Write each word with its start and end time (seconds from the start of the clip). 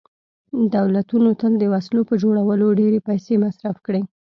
دولتونو 0.75 1.29
تل 1.41 1.51
د 1.59 1.63
وسلو 1.73 2.01
په 2.09 2.15
جوړولو 2.23 2.67
ډېرې 2.79 2.99
پیسې 3.07 3.33
مصرف 3.45 3.77
کړي 3.85 4.01